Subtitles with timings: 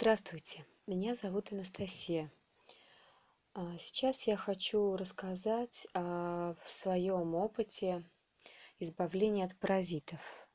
[0.00, 2.32] Здравствуйте, меня зовут Анастасия.
[3.52, 8.02] А, Сейчас я хочу рассказать о своем опыте
[8.78, 10.48] избавления от паразитов,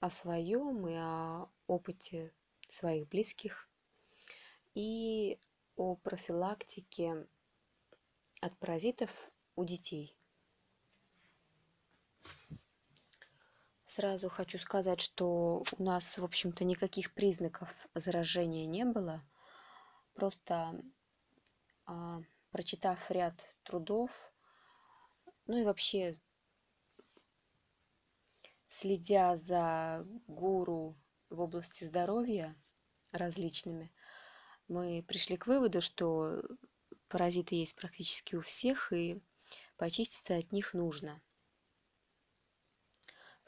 [0.00, 2.32] о своем и о опыте
[2.66, 3.70] своих близких
[4.74, 5.38] и
[5.76, 7.28] о профилактике
[8.40, 10.16] от паразитов у детей.
[13.90, 19.22] Сразу хочу сказать, что у нас, в общем-то, никаких признаков заражения не было.
[20.12, 20.78] Просто
[21.86, 24.30] а, прочитав ряд трудов,
[25.46, 26.20] ну и вообще
[28.66, 30.94] следя за гуру
[31.30, 32.54] в области здоровья
[33.10, 33.90] различными,
[34.68, 36.42] мы пришли к выводу, что
[37.08, 39.22] паразиты есть практически у всех, и
[39.78, 41.22] почиститься от них нужно.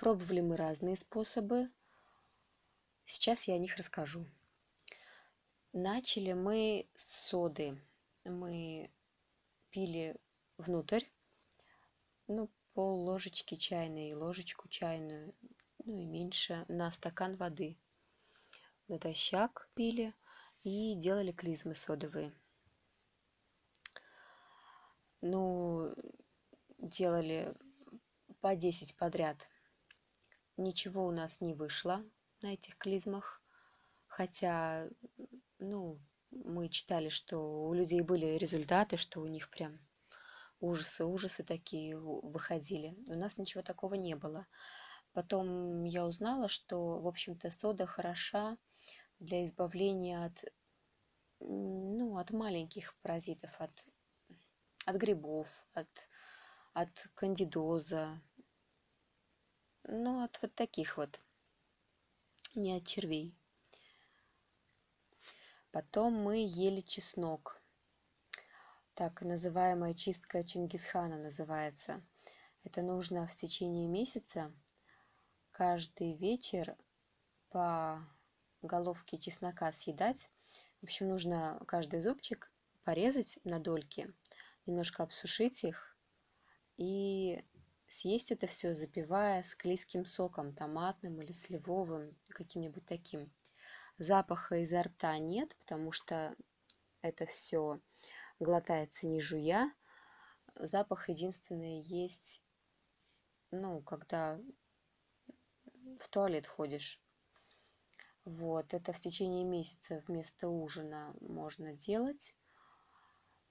[0.01, 1.71] Пробовали мы разные способы.
[3.05, 4.27] Сейчас я о них расскажу.
[5.75, 7.79] Начали мы с соды.
[8.25, 8.91] Мы
[9.69, 10.17] пили
[10.57, 11.05] внутрь,
[12.29, 15.35] ну, пол ложечки чайной, ложечку чайную,
[15.85, 17.77] ну и меньше, на стакан воды.
[18.89, 20.15] Натощак пили
[20.65, 22.33] и делали клизмы содовые.
[25.21, 25.95] Ну,
[26.79, 27.55] делали
[28.41, 29.47] по 10 подряд
[30.61, 32.05] ничего у нас не вышло
[32.43, 33.43] на этих клизмах,
[34.07, 34.89] хотя,
[35.59, 39.79] ну, мы читали, что у людей были результаты, что у них прям
[40.61, 42.97] ужасы, ужасы такие выходили.
[43.09, 44.47] У нас ничего такого не было.
[45.13, 48.57] Потом я узнала, что, в общем-то, сода хороша
[49.19, 50.45] для избавления от,
[51.41, 53.73] ну, от маленьких паразитов, от,
[54.87, 56.09] от грибов, от,
[56.75, 58.23] от кандидоза,
[59.91, 61.21] ну, от вот таких вот,
[62.55, 63.35] не от червей.
[65.73, 67.61] Потом мы ели чеснок.
[68.95, 72.03] Так называемая чистка Чингисхана называется.
[72.65, 74.53] Это нужно в течение месяца
[75.51, 76.77] каждый вечер
[77.49, 78.07] по
[78.63, 80.29] головке чеснока съедать.
[80.81, 82.53] В общем, нужно каждый зубчик
[82.85, 84.13] порезать на дольки,
[84.67, 85.97] немножко обсушить их
[86.77, 87.45] и
[87.91, 93.33] съесть это все, запивая склизким соком, томатным или сливовым, каким-нибудь таким.
[93.99, 96.37] Запаха изо рта нет, потому что
[97.03, 97.81] это все
[98.39, 99.75] глотается не жуя.
[100.55, 102.43] Запах единственный есть,
[103.51, 104.41] ну, когда
[105.99, 107.03] в туалет ходишь.
[108.25, 112.37] Вот, это в течение месяца вместо ужина можно делать.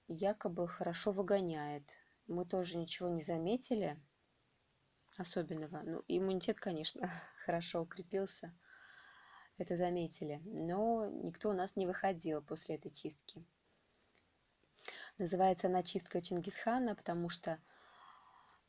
[0.08, 1.92] Якобы хорошо выгоняет.
[2.26, 4.00] Мы тоже ничего не заметили
[5.16, 5.82] особенного.
[5.84, 7.10] Ну, иммунитет, конечно,
[7.44, 8.54] хорошо укрепился,
[9.58, 13.44] это заметили, но никто у нас не выходил после этой чистки.
[15.18, 17.58] Называется она чистка Чингисхана, потому что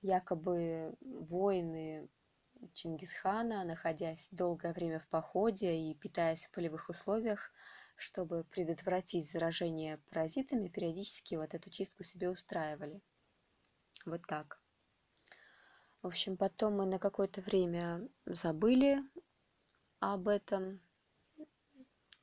[0.02, 2.09] якобы воины
[2.73, 7.52] Чингисхана, находясь долгое время в походе и питаясь в полевых условиях,
[7.96, 13.02] чтобы предотвратить заражение паразитами, периодически вот эту чистку себе устраивали.
[14.06, 14.60] Вот так.
[16.01, 19.00] В общем, потом мы на какое-то время забыли
[20.00, 20.81] об этом,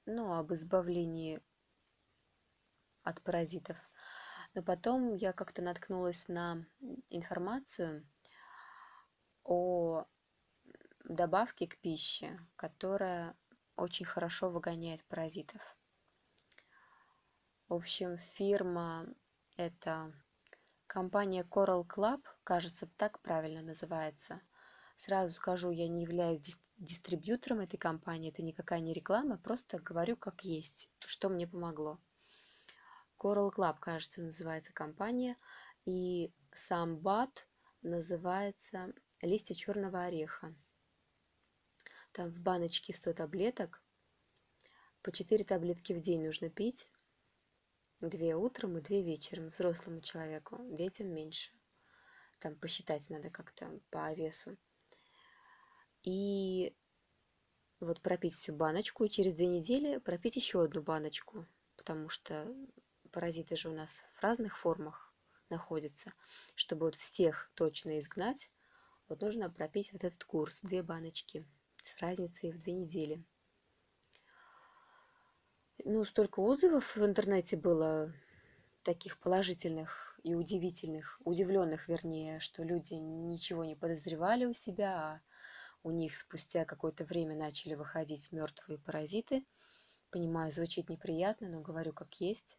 [0.05, 1.41] ну, об избавлении
[3.05, 3.77] от паразитов.
[4.55, 6.67] Но потом я как-то наткнулась на
[7.09, 8.05] информацию
[9.45, 10.07] о
[11.05, 13.37] добавке к пище, которая
[13.77, 15.79] очень хорошо выгоняет паразитов.
[17.69, 19.07] В общем, фирма
[19.57, 20.13] это
[20.89, 24.41] Компания Coral Club, кажется, так правильно называется.
[24.97, 30.45] Сразу скажу, я не являюсь дистрибьютором этой компании, это никакая не реклама, просто говорю как
[30.45, 32.01] есть, что мне помогло.
[33.19, 35.37] Coral Club, кажется, называется компания,
[35.85, 37.47] и сам бат
[37.83, 40.55] называется листья черного ореха.
[42.13, 43.83] Там в баночке 100 таблеток,
[45.03, 46.89] по 4 таблетки в день нужно пить,
[48.01, 51.51] Две утром и две вечером взрослому человеку, детям меньше.
[52.39, 54.57] Там посчитать надо как-то по весу.
[56.05, 56.75] И
[57.81, 61.47] вот пропить всю баночку, и через две недели пропить еще одну баночку,
[61.77, 62.47] потому что
[63.13, 65.13] паразиты же у нас в разных формах
[65.51, 66.13] находятся.
[66.55, 68.51] Чтобы вот всех точно изгнать,
[69.09, 71.47] вот нужно пропить вот этот курс, две баночки
[71.83, 73.25] с разницей в две недели
[75.85, 78.13] ну, столько отзывов в интернете было,
[78.83, 85.21] таких положительных и удивительных, удивленных, вернее, что люди ничего не подозревали у себя, а
[85.83, 89.47] у них спустя какое-то время начали выходить мертвые паразиты.
[90.11, 92.59] Понимаю, звучит неприятно, но говорю как есть.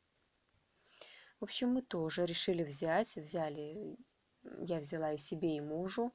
[1.39, 3.97] В общем, мы тоже решили взять, взяли,
[4.44, 6.13] я взяла и себе, и мужу.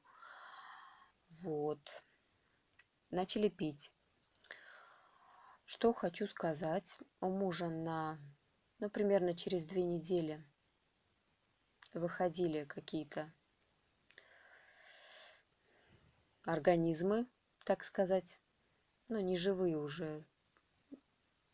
[1.31, 2.05] Вот.
[3.11, 3.93] Начали пить.
[5.65, 6.99] Что хочу сказать.
[7.21, 8.19] У мужа на,
[8.79, 10.45] ну, примерно через две недели
[11.95, 13.33] выходили какие-то
[16.45, 17.27] организмы,
[17.65, 18.39] так сказать,
[19.09, 20.25] ну, не живые уже,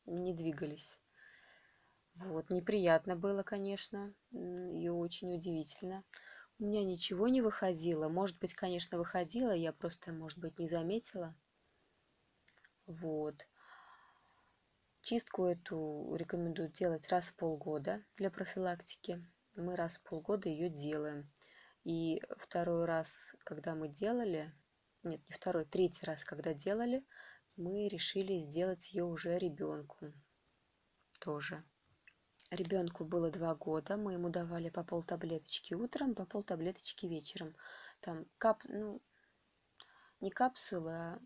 [0.06, 1.00] не двигались.
[2.16, 6.04] Вот, неприятно было, конечно, и очень удивительно.
[6.58, 8.08] У меня ничего не выходило.
[8.08, 11.34] Может быть, конечно, выходило, я просто, может быть, не заметила.
[12.86, 13.46] Вот.
[15.00, 19.24] Чистку эту рекомендую делать раз в полгода для профилактики.
[19.60, 21.30] Мы раз в полгода ее делаем.
[21.84, 24.52] И второй раз, когда мы делали,
[25.02, 27.04] нет, не второй, третий раз, когда делали,
[27.56, 30.12] мы решили сделать ее уже ребенку
[31.20, 31.62] тоже.
[32.50, 37.54] Ребенку было два года, мы ему давали по пол таблеточки утром, по пол таблеточки вечером.
[38.00, 39.00] Там кап, ну,
[40.20, 41.20] не капсулы, а,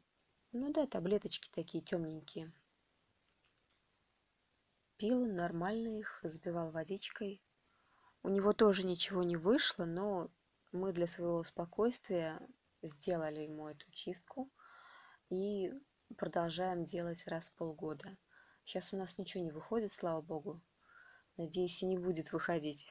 [0.53, 2.53] ну да, таблеточки такие темненькие.
[4.97, 7.44] Пил нормально их, забивал водичкой.
[8.25, 10.31] У него тоже ничего не вышло, но
[10.73, 12.41] мы для своего спокойствия
[12.81, 14.51] сделали ему эту чистку
[15.29, 15.71] и
[16.17, 18.17] продолжаем делать раз в полгода.
[18.65, 20.63] Сейчас у нас ничего не выходит, слава богу.
[21.37, 22.91] Надеюсь, и не будет выходить.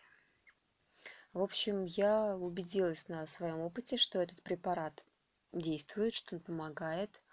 [1.32, 5.04] В общем, я убедилась на своем опыте, что этот препарат
[5.52, 7.24] действует, что он помогает.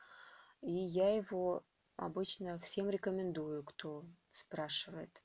[0.62, 1.67] И я его
[1.97, 5.23] обычно всем рекомендую, кто спрашивает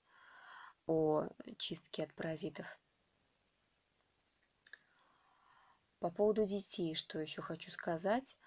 [0.87, 1.27] о
[1.57, 2.79] чистке от паразитов.
[5.99, 8.37] По поводу детей, что еще хочу сказать.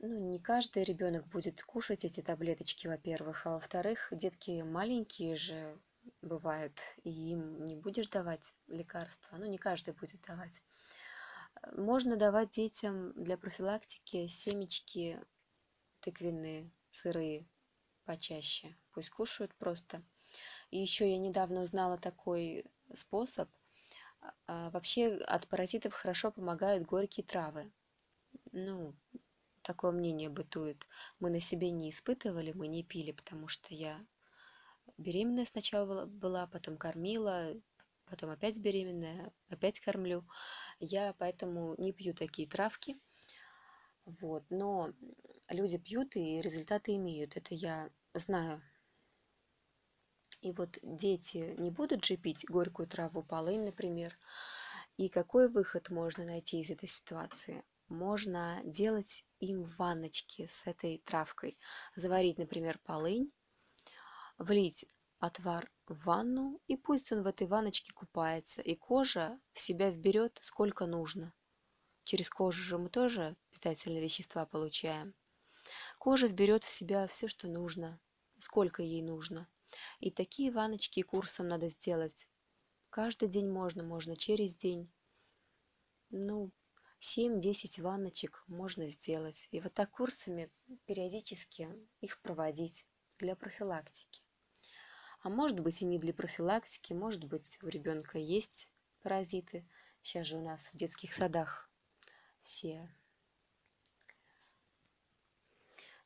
[0.00, 5.78] Ну, не каждый ребенок будет кушать эти таблеточки, во-первых, а во-вторых, детки маленькие же
[6.22, 10.62] бывают, и им не будешь давать лекарства, ну, не каждый будет давать.
[11.72, 15.20] Можно давать детям для профилактики семечки
[16.00, 17.48] тыквенные, сырые,
[18.04, 18.76] почаще.
[18.92, 20.02] Пусть кушают просто.
[20.70, 23.48] И еще я недавно узнала такой способ.
[24.46, 27.70] А, вообще от паразитов хорошо помогают горькие травы.
[28.52, 28.94] Ну,
[29.62, 30.86] такое мнение бытует.
[31.20, 33.98] Мы на себе не испытывали, мы не пили, потому что я
[34.96, 37.54] беременная сначала была, потом кормила,
[38.06, 40.26] потом опять беременная, опять кормлю.
[40.80, 42.96] Я поэтому не пью такие травки.
[44.04, 44.44] Вот.
[44.50, 44.92] Но
[45.50, 47.36] люди пьют и результаты имеют.
[47.36, 48.62] Это я знаю.
[50.40, 54.16] И вот дети не будут же пить горькую траву полынь, например.
[54.96, 57.64] И какой выход можно найти из этой ситуации?
[57.88, 61.58] можно делать им ванночки с этой травкой.
[61.96, 63.32] Заварить, например, полынь,
[64.38, 64.86] влить
[65.18, 70.38] отвар в ванну, и пусть он в этой ванночке купается, и кожа в себя вберет
[70.40, 71.34] сколько нужно.
[72.04, 75.14] Через кожу же мы тоже питательные вещества получаем.
[75.98, 78.00] Кожа вберет в себя все, что нужно,
[78.38, 79.48] сколько ей нужно.
[80.00, 82.28] И такие ванночки курсом надо сделать.
[82.90, 84.92] Каждый день можно, можно через день.
[86.10, 86.50] Ну,
[87.00, 89.48] 7-10 ванночек можно сделать.
[89.52, 90.50] И вот так курсами
[90.86, 91.68] периодически
[92.00, 92.86] их проводить
[93.18, 94.22] для профилактики.
[95.20, 98.70] А может быть и не для профилактики, может быть у ребенка есть
[99.02, 99.68] паразиты.
[100.00, 101.70] Сейчас же у нас в детских садах
[102.42, 102.88] все.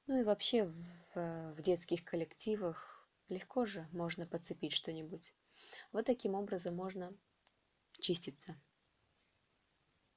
[0.07, 0.65] Ну и вообще
[1.15, 2.92] в, в детских коллективах
[3.33, 5.35] легко же можно подцепить что-нибудь.
[5.93, 7.15] Вот таким образом можно
[7.99, 8.61] чиститься.